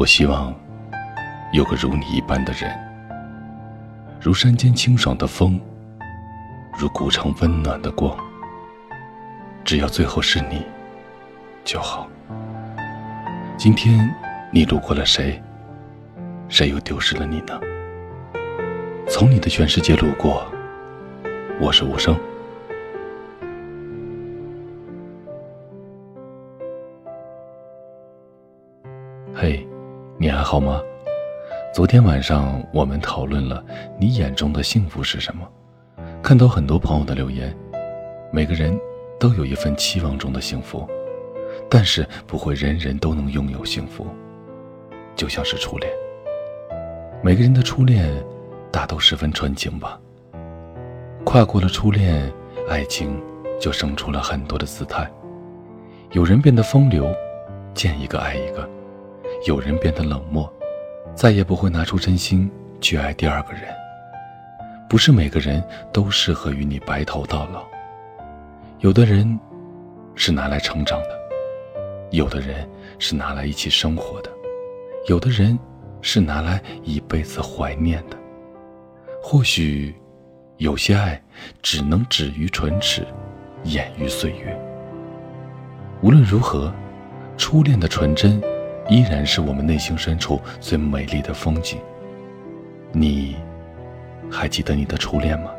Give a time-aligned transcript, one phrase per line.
[0.00, 0.54] 我希望
[1.52, 2.74] 有个如你一般的人，
[4.18, 5.60] 如山间清爽的风，
[6.78, 8.16] 如古城温暖的光。
[9.62, 10.64] 只要最后是你
[11.64, 12.08] 就好。
[13.58, 14.10] 今天
[14.50, 15.38] 你路过了谁？
[16.48, 17.60] 谁又丢失了你呢？
[19.06, 20.50] 从你的全世界路过，
[21.60, 22.18] 我是无声。
[30.50, 30.82] 好吗？
[31.72, 33.64] 昨天晚上我们讨论了
[34.00, 35.48] 你眼中的幸福是什么。
[36.20, 37.56] 看到很多朋友的留言，
[38.32, 38.76] 每个人
[39.20, 40.84] 都有一份期望中的幸福，
[41.68, 44.04] 但是不会人人都能拥有幸福。
[45.14, 45.88] 就像是初恋，
[47.22, 48.12] 每个人的初恋
[48.72, 50.00] 大都十分纯情吧。
[51.24, 52.28] 跨过了初恋，
[52.68, 53.22] 爱情
[53.60, 55.08] 就生出了很多的姿态。
[56.10, 57.08] 有人变得风流，
[57.72, 58.68] 见一个爱一个。
[59.46, 60.52] 有人变得冷漠，
[61.14, 63.62] 再也不会拿出真心去爱第二个人。
[64.86, 67.64] 不是每个人都适合与你白头到老。
[68.80, 69.38] 有的人
[70.14, 71.08] 是拿来成长的，
[72.10, 72.68] 有的人
[72.98, 74.30] 是拿来一起生活的，
[75.06, 75.58] 有的人
[76.02, 78.16] 是拿来一辈子怀念的。
[79.22, 79.94] 或许
[80.58, 81.22] 有些爱
[81.62, 83.06] 只能止于唇齿，
[83.64, 84.58] 掩于岁月。
[86.02, 86.70] 无论如何，
[87.38, 88.42] 初恋的纯真。
[88.90, 91.78] 依然是我们内心深处最美丽的风景。
[92.90, 93.36] 你
[94.28, 95.52] 还记得你的初恋吗？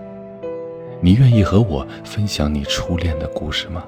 [1.00, 3.86] 你愿意和我分享你初恋的故事吗？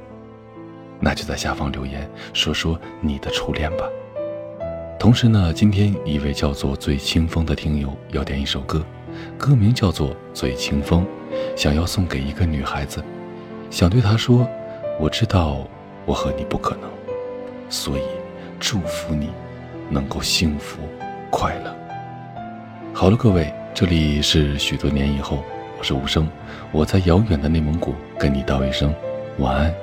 [0.98, 3.86] 那就在下方留言说说你的初恋吧。
[4.98, 8.82] 同时呢，今天一位叫做醉清风的听友要点一首歌，
[9.38, 11.06] 歌名叫做《醉清风》，
[11.60, 13.04] 想要送给一个女孩子，
[13.70, 14.48] 想对她说：
[15.02, 15.68] 我知道
[16.06, 16.90] 我和你不可能，
[17.70, 18.23] 所以。
[18.66, 19.30] 祝福你，
[19.90, 20.80] 能够幸福
[21.30, 21.76] 快乐。
[22.94, 25.44] 好了，各位，这里是许多年以后，
[25.78, 26.26] 我是无声，
[26.72, 28.96] 我在遥远的内蒙古跟你道一声
[29.40, 29.74] 晚安，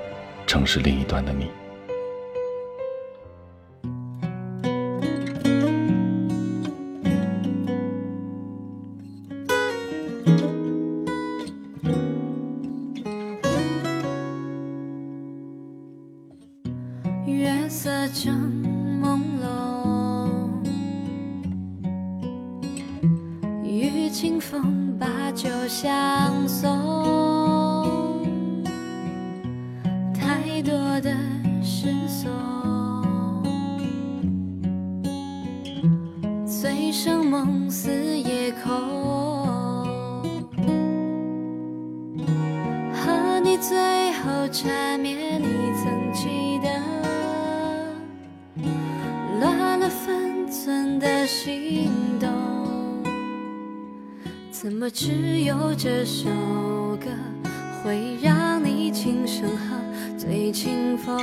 [0.47, 1.51] 城市另一端的你。
[17.27, 18.70] 月色正。
[24.51, 27.20] 风把酒相送，
[54.63, 56.29] 怎么只有这首
[57.01, 57.07] 歌
[57.83, 59.75] 会让你轻声和
[60.19, 61.17] 醉清风？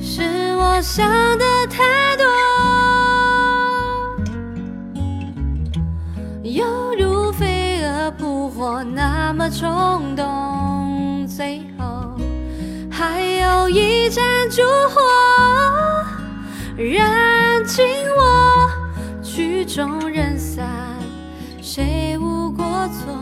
[0.00, 0.22] 是
[0.54, 1.04] 我想
[1.36, 1.82] 的太
[2.16, 2.24] 多，
[6.44, 6.64] 犹
[6.96, 12.03] 如飞蛾扑火那么冲动，最后
[13.40, 15.00] 有一盏烛火。
[16.76, 17.84] 燃尽
[18.16, 18.68] 我，
[19.22, 20.66] 曲终人散，
[21.62, 23.14] 谁无过错？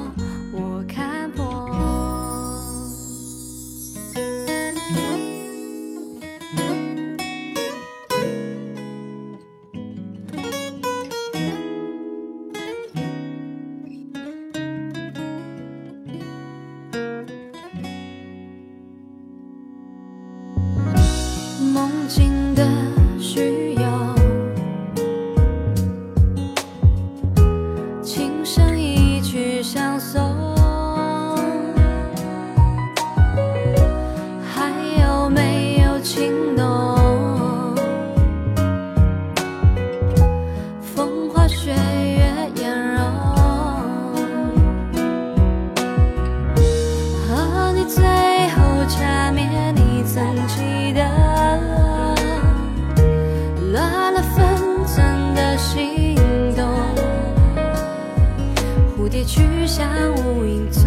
[59.75, 60.83] 向无影踪，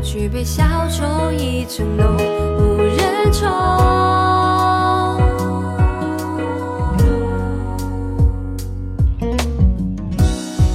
[0.00, 2.14] 举杯消愁一正浓，
[2.56, 3.50] 无人宠。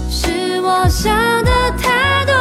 [0.09, 1.15] 是我想
[1.45, 2.33] 的太多，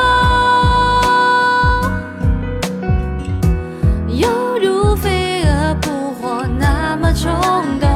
[4.09, 4.29] 犹
[4.61, 7.31] 如飞蛾扑火那么冲
[7.79, 7.89] 动，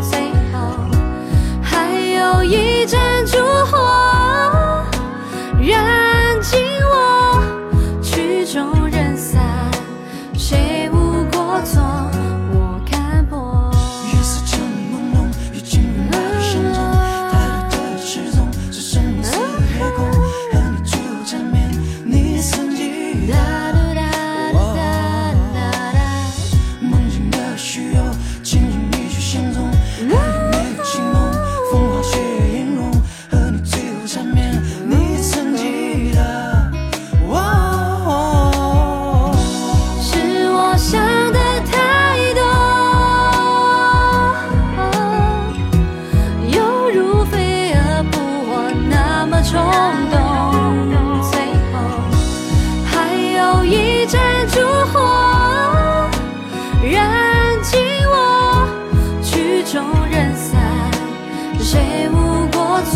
[0.00, 0.58] 最后
[1.60, 3.47] 还有一盏烛。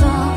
[0.02, 0.31] song.